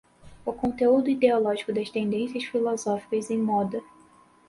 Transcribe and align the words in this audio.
o 0.43 0.51
conteúdo 0.51 1.11
ideológico 1.11 1.71
das 1.71 1.91
tendência 1.91 2.41
filosóficas 2.41 3.29
em 3.29 3.37
moda 3.37 3.83